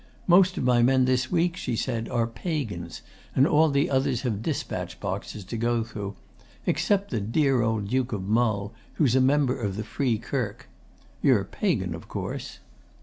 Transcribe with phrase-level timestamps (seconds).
[0.25, 3.03] "Most of my men this week," she said, "are Pagans,
[3.35, 6.15] and all the others have dispatch boxes to go through
[6.65, 10.67] except the dear old Duke of Mull, who's a member of the Free Kirk.
[11.21, 12.57] You're Pagan, of course?"